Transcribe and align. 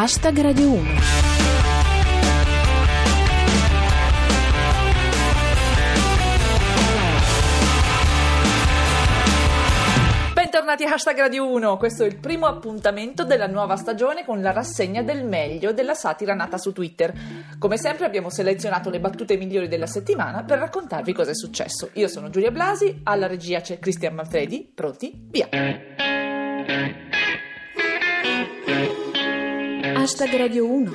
Hashtag 0.00 0.40
Radio 0.42 0.70
1. 0.70 0.90
Bentornati 10.34 10.84
a 10.84 10.92
Hashtag 10.92 11.18
Radio 11.18 11.50
1, 11.50 11.76
questo 11.78 12.04
è 12.04 12.06
il 12.06 12.14
primo 12.14 12.46
appuntamento 12.46 13.24
della 13.24 13.48
nuova 13.48 13.74
stagione 13.74 14.24
con 14.24 14.40
la 14.40 14.52
rassegna 14.52 15.02
del 15.02 15.24
meglio 15.24 15.72
della 15.72 15.94
satira 15.94 16.32
nata 16.32 16.58
su 16.58 16.72
Twitter. 16.72 17.12
Come 17.58 17.76
sempre 17.76 18.06
abbiamo 18.06 18.30
selezionato 18.30 18.90
le 18.90 19.00
battute 19.00 19.36
migliori 19.36 19.66
della 19.66 19.88
settimana 19.88 20.44
per 20.44 20.60
raccontarvi 20.60 21.12
cosa 21.12 21.32
è 21.32 21.34
successo. 21.34 21.90
Io 21.94 22.06
sono 22.06 22.30
Giulia 22.30 22.52
Blasi, 22.52 23.00
alla 23.02 23.26
regia 23.26 23.60
c'è 23.60 23.80
Cristian 23.80 24.14
Manfredi, 24.14 24.70
pronti? 24.72 25.26
Via! 25.28 25.48
Hashtag 30.08 30.36
Radio 30.38 30.64
1. 30.64 30.92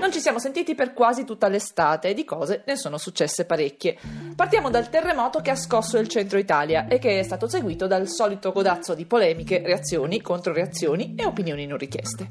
Non 0.00 0.10
ci 0.10 0.18
siamo 0.18 0.40
sentiti 0.40 0.74
per 0.74 0.94
quasi 0.94 1.24
tutta 1.24 1.46
l'estate 1.46 2.08
e 2.08 2.14
di 2.14 2.24
cose 2.24 2.64
ne 2.66 2.74
sono 2.74 2.98
successe 2.98 3.44
parecchie. 3.44 3.96
Partiamo 4.34 4.68
dal 4.68 4.90
terremoto 4.90 5.38
che 5.38 5.52
ha 5.52 5.54
scosso 5.54 5.96
il 5.96 6.08
centro 6.08 6.38
Italia 6.38 6.88
e 6.88 6.98
che 6.98 7.20
è 7.20 7.22
stato 7.22 7.48
seguito 7.48 7.86
dal 7.86 8.08
solito 8.08 8.50
codazzo 8.50 8.94
di 8.94 9.06
polemiche, 9.06 9.62
reazioni, 9.64 10.20
controreazioni 10.20 11.14
e 11.16 11.24
opinioni 11.24 11.66
non 11.66 11.78
richieste. 11.78 12.30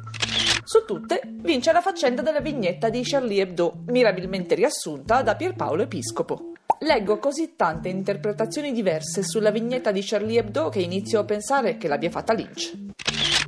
Su 0.66 0.84
tutte 0.86 1.22
vince 1.24 1.72
la 1.72 1.80
faccenda 1.80 2.22
della 2.22 2.42
vignetta 2.42 2.90
di 2.90 3.04
Charlie 3.04 3.44
Hebdo, 3.44 3.84
mirabilmente 3.88 4.54
riassunta 4.54 5.22
da 5.22 5.38
Pierpaolo 5.38 5.84
Episcopo. 5.84 6.52
Leggo 6.80 7.20
così 7.20 7.54
tante 7.56 7.88
interpretazioni 7.88 8.74
diverse 8.74 9.24
sulla 9.24 9.50
vignetta 9.50 9.94
di 9.94 10.02
Charlie 10.04 10.40
Hebdo 10.40 10.68
che 10.68 10.82
inizio 10.82 11.22
a 11.22 11.24
pensare 11.24 11.78
che 11.78 11.88
l'abbia 11.88 12.10
fatta 12.10 12.34
Lynch. 12.34 12.90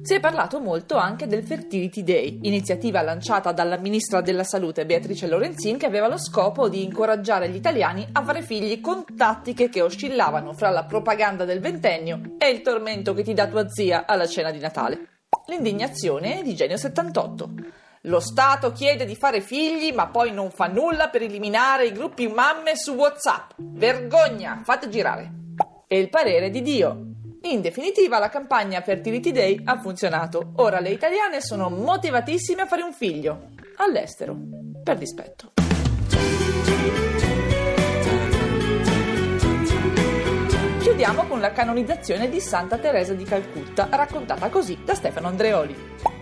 Si 0.04 0.14
è 0.14 0.20
parlato 0.20 0.60
molto 0.60 0.98
anche 0.98 1.28
del 1.28 1.46
Fertility 1.46 2.04
Day, 2.04 2.40
iniziativa 2.42 3.02
lanciata 3.02 3.54
dalla 3.54 3.78
ministra 3.78 4.20
della 4.20 4.44
Salute 4.44 4.86
Beatrice 4.86 5.28
Lorenzin 5.28 5.78
che 5.78 5.86
aveva 5.86 6.10
lo 6.10 6.18
scopo 6.18 6.68
di 6.68 6.84
incoraggiare 6.84 7.48
gli 7.48 7.56
italiani 7.56 8.06
a 8.12 8.22
fare 8.22 8.42
figli 8.42 8.82
con 8.82 9.06
tattiche 9.16 9.70
che 9.70 9.82
oscillavano 9.82 10.52
fra 10.52 10.72
la 10.72 10.84
propaganda 10.84 11.46
del 11.46 11.62
ventennio 11.62 12.36
e 12.38 12.50
il 12.50 12.62
tormento 12.62 13.14
che 13.14 13.24
ti 13.24 13.34
dà 13.34 13.48
tua 13.48 13.70
zia 13.70 14.06
alla 14.06 14.28
cena 14.28 14.52
di 14.52 14.60
Natale. 14.60 15.22
L'indignazione 15.48 16.42
di 16.44 16.54
Genio 16.54 16.76
78. 16.76 17.50
Lo 18.02 18.20
Stato 18.20 18.74
chiede 18.74 19.06
di 19.06 19.16
fare 19.16 19.40
figli, 19.40 19.94
ma 19.94 20.08
poi 20.08 20.34
non 20.34 20.52
fa 20.52 20.68
nulla 20.68 21.08
per 21.08 21.22
eliminare 21.22 21.86
i 21.86 21.94
gruppi 21.94 22.28
mamme 22.28 22.76
su 22.76 22.92
WhatsApp. 22.92 23.52
Vergogna, 23.56 24.64
fate 24.66 24.90
girare. 24.90 25.32
E 25.88 25.98
il 25.98 26.10
parere 26.10 26.50
di 26.50 26.62
Dio. 26.62 27.13
In 27.46 27.60
definitiva, 27.60 28.20
la 28.20 28.30
campagna 28.30 28.80
Fertility 28.80 29.34
Day 29.34 29.60
ha 29.66 29.78
funzionato. 29.78 30.54
Ora 30.56 30.80
le 30.80 30.92
italiane 30.92 31.42
sono 31.42 31.70
motivatissime 31.70 32.62
a 32.62 32.66
fare 32.66 32.84
un 32.84 32.94
figlio. 32.94 33.50
All'estero. 33.78 34.34
Per 34.82 34.98
dispetto. 34.98 35.52
Chiudiamo 40.80 41.24
con 41.24 41.42
la 41.42 41.52
canonizzazione 41.52 42.30
di 42.30 42.40
Santa 42.40 42.78
Teresa 42.78 43.14
di 43.14 43.26
Calcutta, 43.26 43.90
raccontata 43.92 44.48
così 44.48 44.80
da 44.86 44.94
Stefano 44.94 45.28
Andreoli. 45.28 45.76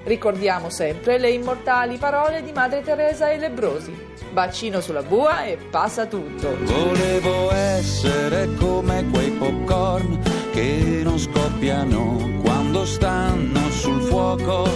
Ricordiamo 0.05 0.71
sempre 0.71 1.19
le 1.19 1.29
immortali 1.29 1.97
parole 1.97 2.41
di 2.41 2.51
Madre 2.51 2.81
Teresa 2.81 3.29
e 3.29 3.37
Lebrosi. 3.37 3.93
Bacino 4.31 4.81
sulla 4.81 5.03
bua 5.03 5.43
e 5.43 5.57
passa 5.69 6.07
tutto. 6.07 6.57
Volevo 6.63 7.51
essere 7.51 8.55
come 8.55 9.07
quei 9.11 9.29
popcorn 9.29 10.30
che 10.51 11.01
non 11.03 11.17
scoppiano 11.17 12.39
quando 12.41 12.85
stanno 12.85 13.69
sul 13.71 14.01
fuoco. 14.01 14.69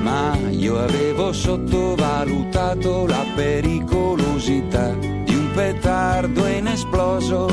Ma 0.00 0.36
io 0.50 0.78
avevo 0.78 1.32
sottovalutato 1.32 3.06
la 3.06 3.24
pericolosità 3.34 4.92
di 4.92 5.34
un 5.34 5.50
petardo 5.52 6.46
inesploso. 6.46 7.48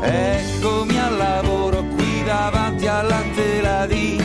Eccomi 0.00 0.98
al 0.98 1.16
lavoro 1.16 1.82
qui 1.94 2.22
davanti 2.24 2.86
alla 2.86 3.22
tela 3.34 3.86
di 3.86 4.23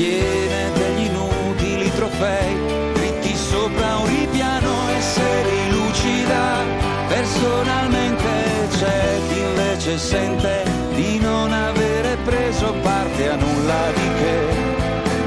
Tiene 0.00 0.72
degli 0.72 1.04
inutili 1.04 1.92
trofei, 1.92 2.56
dritti 2.94 3.36
sopra 3.36 3.98
un 3.98 4.06
ripiano 4.06 4.88
e 4.96 5.00
se 5.02 5.44
li 5.44 5.72
lucida. 5.72 6.64
Personalmente 7.06 8.66
c'è 8.70 9.20
chi 9.28 9.40
invece 9.40 9.98
sente 9.98 10.64
di 10.94 11.18
non 11.18 11.52
avere 11.52 12.16
preso 12.24 12.72
parte 12.80 13.28
a 13.28 13.36
nulla 13.36 13.92
di 13.94 14.08
che. 14.20 14.38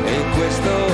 E 0.10 0.24
questo 0.36 0.93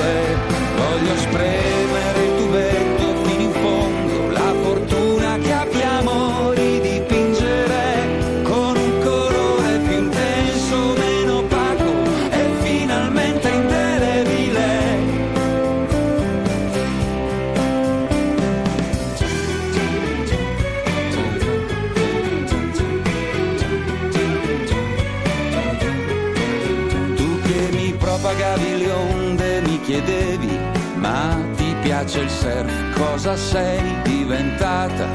mi 28.30 28.36
propagavi 28.36 28.78
le 28.78 28.90
onde 28.90 29.60
mi 29.62 29.80
chiedevi, 29.80 30.58
ma 30.96 31.36
ti 31.56 31.74
piace 31.82 32.20
il 32.20 32.30
surf? 32.30 32.72
Cosa 32.94 33.36
sei 33.36 34.02
diventata? 34.02 35.08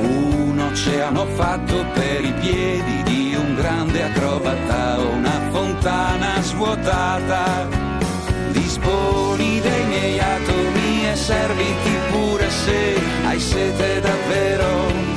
Un 0.00 0.58
oceano 0.58 1.26
fatto 1.26 1.84
per 1.94 2.24
i 2.24 2.32
piedi 2.40 3.02
di 3.04 3.34
un 3.34 3.54
grande 3.54 4.04
acrobata, 4.04 4.98
una 4.98 5.40
fontana 5.50 6.40
svuotata. 6.42 7.68
Disponi 8.50 9.60
dei 9.60 9.84
miei 9.86 10.18
atomi 10.18 11.08
e 11.08 11.16
serviti 11.16 11.90
pure 12.10 12.50
se 12.50 13.00
hai 13.24 13.40
sete 13.40 14.00
davvero. 14.00 15.09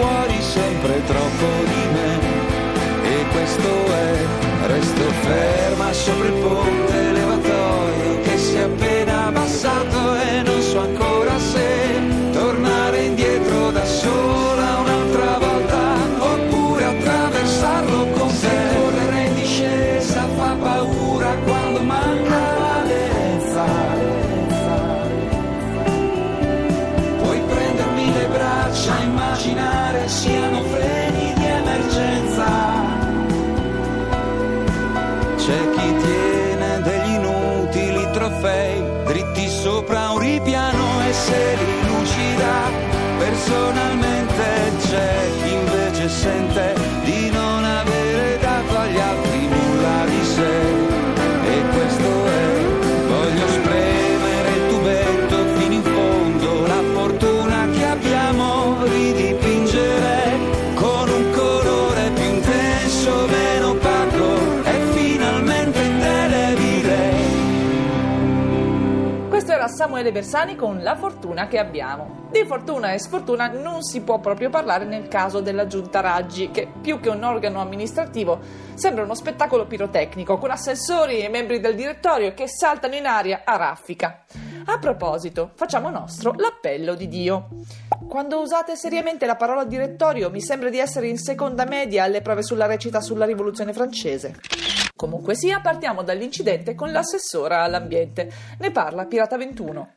Fuori 0.00 0.40
sempre 0.40 1.04
troppo 1.04 1.46
di 1.64 1.84
me. 1.92 2.10
E 3.02 3.24
questo 3.32 3.68
è, 3.92 4.26
resto 4.66 5.02
ferma 5.22 5.92
sopra 5.92 6.26
il 6.26 6.32
ponte 6.32 6.89
Tiene 35.98 36.80
degli 36.82 37.14
inutili 37.14 38.10
trofei 38.12 38.82
dritti 39.04 39.48
sopra 39.48 40.10
un 40.10 40.18
ripiano 40.18 41.00
e 41.08 41.12
se 41.12 41.56
li 41.56 41.88
lucida. 41.88 42.88
Personalmente 43.18 44.72
c'è 44.80 45.30
chi 45.42 45.52
invece 45.52 46.08
sente 46.08 46.99
Samuele 69.70 70.12
Bersani 70.12 70.56
con 70.56 70.82
La 70.82 70.96
fortuna 70.96 71.48
che 71.48 71.58
abbiamo. 71.58 72.28
Di 72.30 72.44
fortuna 72.44 72.92
e 72.92 72.98
sfortuna 72.98 73.48
non 73.48 73.82
si 73.82 74.02
può 74.02 74.18
proprio 74.18 74.50
parlare 74.50 74.84
nel 74.84 75.08
caso 75.08 75.40
della 75.40 75.66
giunta 75.66 76.00
Raggi, 76.00 76.50
che 76.50 76.68
più 76.80 77.00
che 77.00 77.08
un 77.08 77.22
organo 77.22 77.60
amministrativo 77.60 78.38
sembra 78.74 79.04
uno 79.04 79.14
spettacolo 79.14 79.66
pirotecnico 79.66 80.38
con 80.38 80.50
assessori 80.50 81.20
e 81.20 81.28
membri 81.28 81.60
del 81.60 81.74
direttorio 81.74 82.34
che 82.34 82.48
saltano 82.48 82.94
in 82.94 83.06
aria 83.06 83.42
a 83.44 83.56
raffica. 83.56 84.24
A 84.66 84.78
proposito, 84.78 85.52
facciamo 85.54 85.90
nostro 85.90 86.34
l'appello 86.36 86.94
di 86.94 87.08
Dio. 87.08 87.48
Quando 88.08 88.40
usate 88.40 88.76
seriamente 88.76 89.26
la 89.26 89.36
parola 89.36 89.64
direttorio 89.64 90.30
mi 90.30 90.40
sembra 90.40 90.68
di 90.68 90.78
essere 90.78 91.08
in 91.08 91.16
seconda 91.16 91.64
media 91.64 92.04
alle 92.04 92.22
prove 92.22 92.42
sulla 92.42 92.66
recita 92.66 93.00
sulla 93.00 93.24
rivoluzione 93.24 93.72
francese. 93.72 94.34
Comunque 95.00 95.34
sia, 95.34 95.60
partiamo 95.60 96.02
dall'incidente 96.02 96.74
con 96.74 96.92
l'assessora 96.92 97.62
all'ambiente. 97.62 98.30
Ne 98.58 98.70
parla 98.70 99.06
Pirata 99.06 99.38
21. 99.38 99.92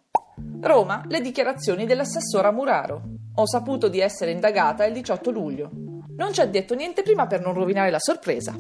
Roma, 0.61 1.03
le 1.09 1.19
dichiarazioni 1.19 1.85
dell'assessora 1.85 2.53
Muraro. 2.53 3.01
Ho 3.35 3.45
saputo 3.45 3.89
di 3.89 3.99
essere 3.99 4.31
indagata 4.31 4.85
il 4.85 4.93
18 4.93 5.29
luglio. 5.29 5.69
Non 6.15 6.31
ci 6.31 6.39
ha 6.39 6.45
detto 6.45 6.73
niente 6.73 7.01
prima 7.01 7.27
per 7.27 7.41
non 7.41 7.53
rovinare 7.53 7.91
la 7.91 7.99
sorpresa. 7.99 8.55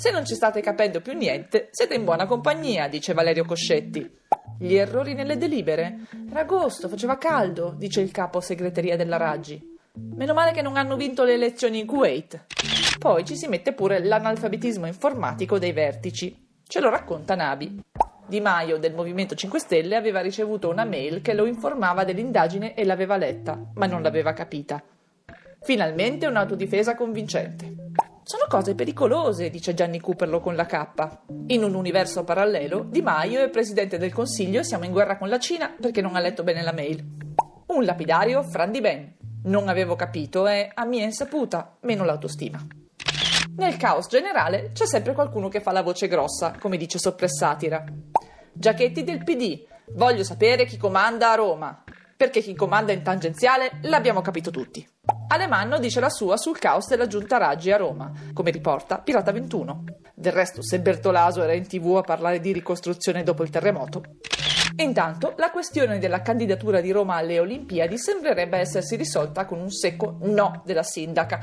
Se 0.00 0.10
non 0.10 0.26
ci 0.26 0.34
state 0.34 0.60
capendo 0.60 1.00
più 1.00 1.12
niente, 1.12 1.68
siete 1.70 1.94
in 1.94 2.02
buona 2.02 2.26
compagnia, 2.26 2.88
dice 2.88 3.14
Valerio 3.14 3.44
Coscetti. 3.44 4.18
Gli 4.58 4.74
errori 4.74 5.14
nelle 5.14 5.38
delibere? 5.38 6.08
Era 6.28 6.40
agosto, 6.40 6.88
faceva 6.88 7.18
caldo, 7.18 7.72
dice 7.78 8.00
il 8.00 8.10
capo 8.10 8.40
segreteria 8.40 8.96
della 8.96 9.16
Raggi. 9.16 9.62
Meno 10.16 10.34
male 10.34 10.50
che 10.50 10.60
non 10.60 10.76
hanno 10.76 10.96
vinto 10.96 11.22
le 11.22 11.34
elezioni 11.34 11.78
in 11.78 11.86
Kuwait. 11.86 12.46
Poi 12.98 13.24
ci 13.24 13.36
si 13.36 13.48
mette 13.48 13.72
pure 13.72 14.02
l'analfabetismo 14.02 14.86
informatico 14.86 15.58
dei 15.58 15.72
vertici. 15.72 16.48
Ce 16.66 16.80
lo 16.80 16.88
racconta 16.88 17.34
Nabi. 17.34 17.82
Di 18.26 18.40
Maio 18.40 18.78
del 18.78 18.94
Movimento 18.94 19.34
5 19.34 19.58
Stelle 19.58 19.96
aveva 19.96 20.20
ricevuto 20.20 20.70
una 20.70 20.84
mail 20.84 21.20
che 21.20 21.34
lo 21.34 21.44
informava 21.44 22.04
dell'indagine 22.04 22.74
e 22.74 22.84
l'aveva 22.84 23.18
letta, 23.18 23.60
ma 23.74 23.86
non 23.86 24.00
l'aveva 24.00 24.32
capita. 24.32 24.82
Finalmente 25.60 26.26
un'autodifesa 26.26 26.94
convincente. 26.94 27.74
Sono 28.22 28.44
cose 28.48 28.74
pericolose, 28.74 29.50
dice 29.50 29.74
Gianni 29.74 30.00
Cooperlo 30.00 30.40
con 30.40 30.56
la 30.56 30.64
K. 30.64 31.18
In 31.48 31.62
un 31.62 31.74
universo 31.74 32.24
parallelo, 32.24 32.86
Di 32.88 33.02
Maio 33.02 33.42
è 33.42 33.50
presidente 33.50 33.98
del 33.98 34.14
Consiglio 34.14 34.60
e 34.60 34.64
siamo 34.64 34.84
in 34.84 34.92
guerra 34.92 35.18
con 35.18 35.28
la 35.28 35.38
Cina 35.38 35.74
perché 35.78 36.00
non 36.00 36.16
ha 36.16 36.20
letto 36.20 36.42
bene 36.42 36.62
la 36.62 36.72
mail. 36.72 37.04
Un 37.66 37.84
lapidario, 37.84 38.42
Fran 38.42 38.70
Di 38.70 38.80
Ben. 38.80 39.16
Non 39.44 39.68
avevo 39.68 39.94
capito 39.94 40.46
e, 40.46 40.70
a 40.72 40.86
mia 40.86 41.04
insaputa, 41.04 41.76
meno 41.80 42.04
l'autostima. 42.04 42.83
Nel 43.56 43.76
caos 43.76 44.08
generale 44.08 44.72
c'è 44.72 44.84
sempre 44.84 45.12
qualcuno 45.12 45.48
che 45.48 45.60
fa 45.60 45.70
la 45.70 45.82
voce 45.82 46.08
grossa, 46.08 46.56
come 46.58 46.76
dice 46.76 46.98
Soppressatira. 46.98 47.84
Giachetti 48.52 49.04
del 49.04 49.22
PD. 49.22 49.64
Voglio 49.92 50.24
sapere 50.24 50.64
chi 50.64 50.76
comanda 50.76 51.30
a 51.30 51.36
Roma. 51.36 51.84
Perché 52.16 52.40
chi 52.40 52.54
comanda 52.56 52.90
in 52.90 53.02
tangenziale 53.02 53.78
l'abbiamo 53.82 54.22
capito 54.22 54.50
tutti. 54.50 54.84
Alemanno 55.28 55.78
dice 55.78 56.00
la 56.00 56.10
sua 56.10 56.36
sul 56.36 56.58
caos 56.58 56.88
della 56.88 57.06
giunta 57.06 57.36
Raggi 57.36 57.70
a 57.70 57.76
Roma, 57.76 58.10
come 58.32 58.50
riporta 58.50 58.98
Pirata 58.98 59.30
21. 59.30 59.84
Del 60.14 60.32
resto, 60.32 60.60
se 60.60 60.80
Bertolaso 60.80 61.42
era 61.42 61.52
in 61.52 61.66
tv 61.66 61.96
a 61.96 62.02
parlare 62.02 62.40
di 62.40 62.52
ricostruzione 62.52 63.22
dopo 63.22 63.44
il 63.44 63.50
terremoto. 63.50 64.02
Intanto, 64.76 65.34
la 65.36 65.52
questione 65.52 66.00
della 66.00 66.22
candidatura 66.22 66.80
di 66.80 66.90
Roma 66.90 67.14
alle 67.14 67.38
Olimpiadi 67.38 67.96
sembrerebbe 67.98 68.58
essersi 68.58 68.96
risolta 68.96 69.44
con 69.44 69.60
un 69.60 69.70
secco 69.70 70.16
no 70.22 70.62
della 70.64 70.82
sindaca, 70.82 71.38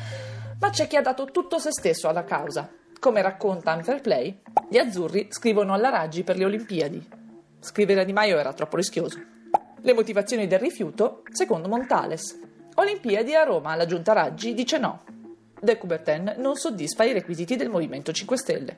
ma 0.61 0.69
c'è 0.69 0.85
chi 0.87 0.95
ha 0.95 1.01
dato 1.01 1.25
tutto 1.25 1.57
se 1.57 1.71
stesso 1.71 2.07
alla 2.07 2.23
causa. 2.23 2.69
Come 2.99 3.23
racconta 3.23 3.73
Unfair 3.73 3.99
Play, 3.99 4.41
gli 4.69 4.77
azzurri 4.77 5.27
scrivono 5.31 5.73
alla 5.73 5.89
Raggi 5.89 6.23
per 6.23 6.37
le 6.37 6.45
Olimpiadi. 6.45 7.09
Scrivere 7.59 8.01
a 8.01 8.03
Di 8.03 8.13
Maio 8.13 8.37
era 8.37 8.53
troppo 8.53 8.75
rischioso. 8.75 9.19
Le 9.81 9.93
motivazioni 9.93 10.45
del 10.45 10.59
rifiuto, 10.59 11.23
secondo 11.31 11.67
Montales. 11.67 12.39
Olimpiadi 12.75 13.33
a 13.33 13.43
Roma, 13.43 13.75
la 13.75 13.87
giunta 13.87 14.13
Raggi 14.13 14.53
dice 14.53 14.77
no. 14.77 15.03
De 15.59 15.77
Coubertin 15.79 16.35
non 16.37 16.55
soddisfa 16.55 17.05
i 17.05 17.13
requisiti 17.13 17.55
del 17.55 17.69
Movimento 17.69 18.11
5 18.11 18.37
Stelle. 18.37 18.77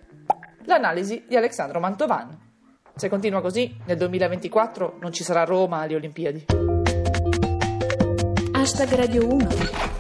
L'analisi 0.64 1.26
di 1.28 1.36
Alexandro 1.36 1.82
Mantovan. 1.82 2.52
Se 2.96 3.10
continua 3.10 3.42
così, 3.42 3.76
nel 3.86 3.98
2024 3.98 5.00
non 5.02 5.12
ci 5.12 5.26
sarà 5.26 5.44
Roma 5.44 5.80
alle 5.80 5.96
Olimpiadi. 5.96 6.46
Hashtag 8.54 8.94
Radio 8.94 9.28
1. 9.28 9.93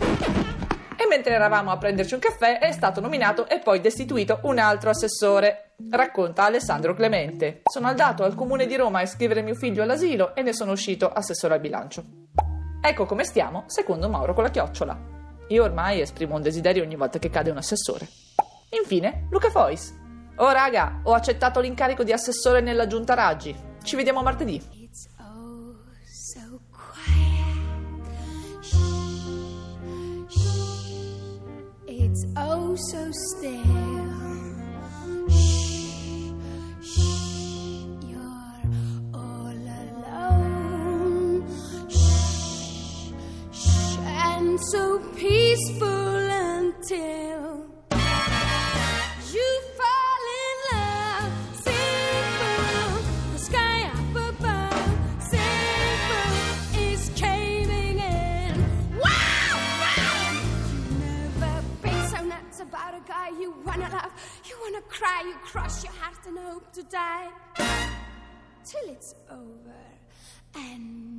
Mentre 1.13 1.36
eravamo 1.36 1.69
a 1.69 1.77
prenderci 1.77 2.15
un 2.15 2.19
caffè 2.19 2.57
è 2.57 2.71
stato 2.71 3.00
nominato 3.00 3.48
e 3.48 3.60
poi 3.60 3.80
destituito 3.80 4.39
un 4.45 4.57
altro 4.57 4.89
assessore. 4.89 5.75
Racconta 5.92 6.45
Alessandro 6.45 6.95
Clemente. 6.95 7.62
Sono 7.71 7.86
andato 7.86 8.24
al 8.24 8.33
comune 8.33 8.65
di 8.65 8.75
Roma 8.75 8.98
a 8.98 9.04
iscrivere 9.04 9.44
mio 9.44 9.54
figlio 9.54 9.83
all'asilo 9.83 10.33
e 10.33 10.42
ne 10.42 10.54
sono 10.54 10.71
uscito 10.71 11.07
assessore 11.07 11.54
al 11.54 11.60
bilancio. 11.60 12.04
Ecco 12.81 13.06
come 13.06 13.25
stiamo, 13.25 13.65
secondo 13.68 14.10
Mauro 14.10 14.33
con 14.33 14.42
la 14.42 14.50
chiocciola. 14.50 15.00
Io 15.50 15.63
ormai 15.63 16.01
esprimo 16.01 16.33
un 16.33 16.42
desiderio 16.42 16.81
ogni 16.81 16.95
volta 16.95 17.19
che 17.19 17.30
cade 17.30 17.51
un 17.51 17.57
assessore. 17.57 18.07
Infine, 18.71 19.27
Luca 19.30 19.51
Fois. 19.51 19.94
Oh 20.38 20.50
raga, 20.50 21.01
ho 21.04 21.13
accettato 21.13 21.60
l'incarico 21.60 22.04
di 22.04 22.12
assessore 22.12 22.60
nella 22.60 22.88
giunta 22.88 23.13
Raggi. 23.13 23.56
Ci 23.83 23.95
vediamo 23.95 24.24
martedì. 24.24 24.83
So 32.75 33.12
still. 33.12 33.64
Shh, 35.30 36.31
shh. 36.81 37.86
You're 38.10 38.62
all 39.14 39.58
alone. 39.84 41.46
Shh, 41.90 43.12
shh. 43.52 43.98
And 44.00 44.60
so 44.72 45.00
peaceful 45.16 45.88
until. 45.88 47.53
Cry, 64.94 65.24
you 65.25 65.34
crush 65.44 65.84
your 65.84 65.94
heart 65.94 66.25
and 66.28 66.38
hope 66.38 66.72
to 66.74 66.84
die. 66.84 67.30
Till 68.63 68.89
it's 68.89 69.15
over, 69.29 69.82
and 70.56 71.12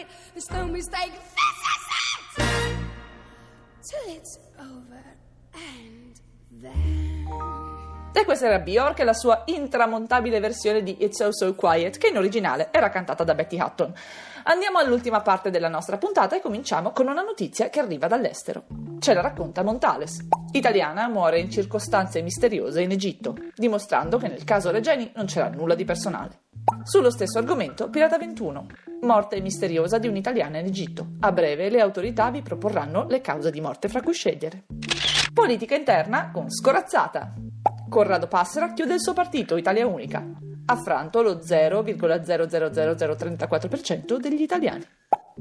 I 0.00 0.02
got 0.02 0.06
hit. 0.06 0.06
There's 0.32 0.50
no 0.50 0.66
mistake. 0.66 1.12
This 1.12 1.60
is 1.68 1.86
it! 2.36 2.50
Till 3.82 4.14
it's 4.14 4.38
over 4.58 5.02
and 5.52 6.20
then. 6.60 7.28
E 8.12 8.24
questa 8.24 8.46
era 8.46 8.58
Bjork 8.58 8.98
e 8.98 9.04
la 9.04 9.12
sua 9.12 9.42
intramontabile 9.46 10.40
versione 10.40 10.82
di 10.82 10.96
It's 11.02 11.16
So 11.16 11.32
So 11.32 11.54
Quiet, 11.54 11.96
che 11.96 12.08
in 12.08 12.16
originale 12.16 12.68
era 12.72 12.90
cantata 12.90 13.24
da 13.24 13.34
Betty 13.34 13.60
Hutton. 13.60 13.92
Andiamo 14.44 14.78
all'ultima 14.78 15.20
parte 15.20 15.50
della 15.50 15.68
nostra 15.68 15.96
puntata 15.96 16.36
e 16.36 16.40
cominciamo 16.40 16.90
con 16.90 17.06
una 17.06 17.22
notizia 17.22 17.68
che 17.68 17.78
arriva 17.78 18.08
dall'estero. 18.08 18.64
Ce 18.98 19.14
la 19.14 19.20
racconta 19.20 19.62
Montales. 19.62 20.26
Italiana 20.52 21.08
muore 21.08 21.38
in 21.38 21.50
circostanze 21.50 22.20
misteriose 22.22 22.82
in 22.82 22.90
Egitto, 22.90 23.36
dimostrando 23.54 24.18
che 24.18 24.28
nel 24.28 24.44
caso 24.44 24.70
Regeni 24.70 25.12
non 25.14 25.26
c'era 25.26 25.48
nulla 25.48 25.74
di 25.74 25.84
personale. 25.84 26.40
Sullo 26.82 27.10
stesso 27.10 27.38
argomento, 27.38 27.88
Pirata 27.90 28.18
21. 28.18 28.89
Morte 29.02 29.40
misteriosa 29.40 29.98
di 29.98 30.08
un'italiana 30.08 30.58
in 30.58 30.66
Egitto. 30.66 31.12
A 31.20 31.32
breve 31.32 31.70
le 31.70 31.80
autorità 31.80 32.30
vi 32.30 32.42
proporranno 32.42 33.06
le 33.08 33.22
cause 33.22 33.50
di 33.50 33.62
morte 33.62 33.88
fra 33.88 34.02
cui 34.02 34.12
scegliere. 34.12 34.64
Politica 35.32 35.74
interna 35.74 36.30
con 36.30 36.50
scorazzata. 36.50 37.32
Corrado 37.88 38.28
Passera 38.28 38.74
chiude 38.74 38.92
il 38.94 39.00
suo 39.00 39.14
partito, 39.14 39.56
Italia 39.56 39.86
Unica. 39.86 40.22
Affranto 40.66 41.22
lo 41.22 41.38
0,000034% 41.38 44.18
degli 44.18 44.42
italiani. 44.42 44.84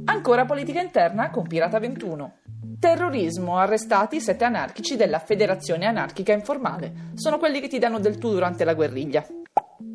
Ancora 0.05 0.45
politica 0.45 0.79
interna 0.79 1.29
con 1.29 1.45
Pirata 1.45 1.79
21. 1.79 2.35
Terrorismo, 2.79 3.57
arrestati 3.57 4.21
sette 4.21 4.45
anarchici 4.45 4.95
della 4.95 5.19
Federazione 5.19 5.85
Anarchica 5.85 6.31
Informale. 6.31 7.11
Sono 7.15 7.37
quelli 7.37 7.59
che 7.59 7.67
ti 7.67 7.77
danno 7.77 7.99
del 7.99 8.17
tu 8.17 8.31
durante 8.31 8.63
la 8.63 8.73
guerriglia. 8.73 9.27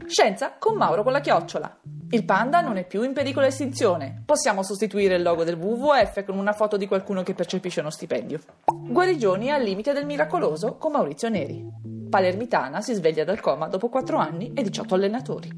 Scienza 0.07 0.57
con 0.59 0.77
Mauro 0.77 1.03
con 1.03 1.13
la 1.13 1.21
chiocciola. 1.21 1.79
Il 2.15 2.25
panda 2.25 2.61
non 2.61 2.77
è 2.77 2.87
più 2.87 3.03
in 3.03 3.13
pericolo 3.13 3.45
estinzione. 3.45 4.23
Possiamo 4.25 4.63
sostituire 4.63 5.17
il 5.17 5.23
logo 5.23 5.43
del 5.43 5.57
WWF 5.57 6.25
con 6.25 6.39
una 6.39 6.53
foto 6.53 6.77
di 6.77 6.87
qualcuno 6.87 7.25
che 7.25 7.35
percepisce 7.35 7.81
uno 7.81 7.91
stipendio. 7.91 8.39
Guarigioni 8.67 9.51
al 9.51 9.65
limite 9.65 9.93
del 9.93 10.07
miracoloso 10.07 10.77
con 10.77 10.93
Maurizio 10.93 11.29
Neri. 11.29 11.67
Palermitana 12.09 12.81
si 12.83 12.95
sveglia 12.95 13.25
dal 13.25 13.41
coma 13.41 13.67
dopo 13.67 13.89
4 13.89 14.17
anni 14.17 14.53
e 14.55 14.63
18 14.63 14.95
allenatori. 14.95 15.51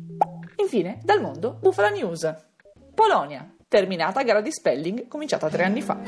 Infine, 0.56 0.98
dal 1.02 1.20
mondo, 1.20 1.58
Bufala 1.60 1.90
News. 1.90 2.34
Polonia. 2.94 3.54
Terminata 3.68 4.22
gara 4.22 4.40
di 4.40 4.50
spelling 4.50 5.08
cominciata 5.08 5.50
tre 5.50 5.64
anni 5.64 5.82
fa. 5.82 5.98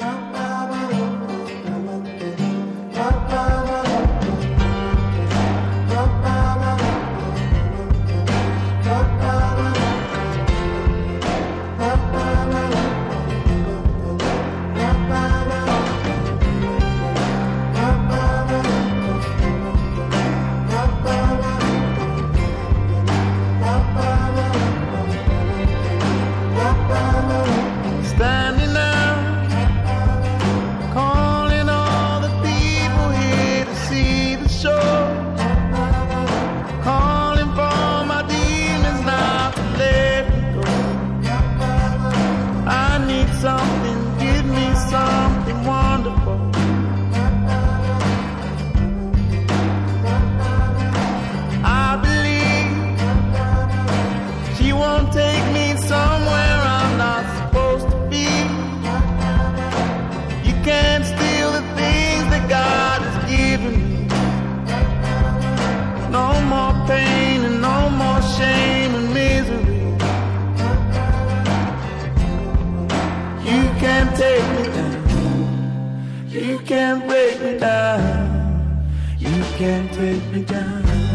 Can't 77.28 77.42
me 77.42 77.58
down. 77.58 78.88
You 79.18 79.44
can't 79.58 79.92
take 79.92 80.24
me 80.32 80.42
down. 80.44 81.07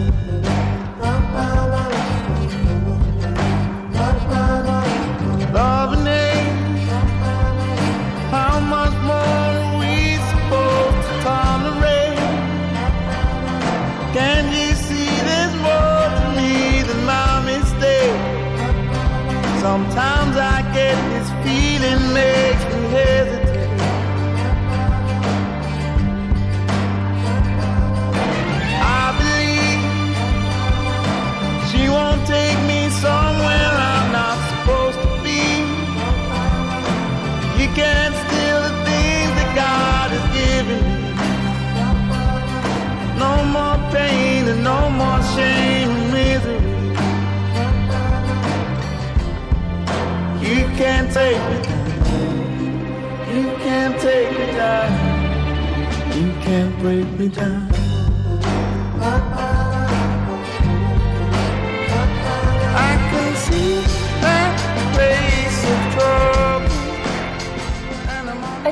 Can't 50.78 51.12
take 51.12 51.38
me 51.50 51.62
down. 51.62 51.88
You 53.36 53.44
can't 53.64 54.00
take 54.02 54.32
me 54.32 54.46
down. 54.54 54.92
You 56.18 56.32
can't 56.42 56.80
break 56.80 57.08
me 57.20 57.28
down. 57.30 57.70
I 62.76 62.92
can 63.12 63.36
see 63.36 63.82
that 64.22 64.54
place 64.96 65.64
of 65.72 65.94
trouble. 65.94 66.33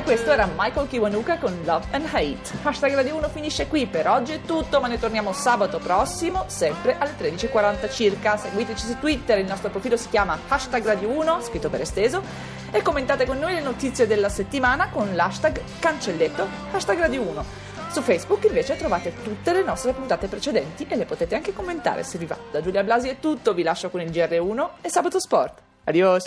Questo 0.04 0.32
era 0.32 0.48
Michael 0.56 0.88
Kiwanuka 0.88 1.38
con 1.38 1.58
Love 1.64 1.86
and 1.92 2.06
Hate. 2.12 2.50
Hashtag 2.62 2.94
Radio 2.94 3.16
1 3.16 3.28
finisce 3.28 3.66
qui, 3.66 3.86
per 3.86 4.08
oggi 4.08 4.32
è 4.32 4.42
tutto, 4.42 4.78
ma 4.80 4.86
ne 4.86 4.98
torniamo 4.98 5.32
sabato 5.32 5.78
prossimo, 5.78 6.44
sempre 6.48 6.96
alle 6.98 7.14
13.40 7.18 7.90
circa. 7.90 8.36
Seguiteci 8.36 8.86
su 8.86 8.98
Twitter, 8.98 9.38
il 9.38 9.46
nostro 9.46 9.70
profilo 9.70 9.96
si 9.96 10.08
chiama 10.10 10.38
Hashtag 10.48 10.84
Radio 10.84 11.08
1, 11.08 11.40
scritto 11.42 11.70
per 11.70 11.80
esteso, 11.80 12.22
e 12.70 12.82
commentate 12.82 13.24
con 13.24 13.38
noi 13.38 13.54
le 13.54 13.60
notizie 13.62 14.06
della 14.06 14.28
settimana 14.28 14.90
con 14.90 15.14
l'hashtag 15.14 15.60
cancelletto 15.78 16.46
Hashtag 16.72 16.98
Radio 16.98 17.22
1. 17.22 17.44
Su 17.90 18.02
Facebook 18.02 18.44
invece 18.44 18.76
trovate 18.76 19.14
tutte 19.22 19.52
le 19.52 19.62
nostre 19.62 19.92
puntate 19.92 20.26
precedenti 20.26 20.86
e 20.88 20.96
le 20.96 21.04
potete 21.04 21.34
anche 21.34 21.52
commentare 21.52 22.02
se 22.02 22.18
vi 22.18 22.26
va. 22.26 22.36
Da 22.50 22.60
Giulia 22.60 22.82
Blasi 22.82 23.08
è 23.08 23.18
tutto, 23.18 23.54
vi 23.54 23.62
lascio 23.62 23.88
con 23.88 24.00
il 24.00 24.10
GR1 24.10 24.68
e 24.82 24.90
Sabato 24.90 25.20
Sport. 25.20 25.58
Adios! 25.84 26.24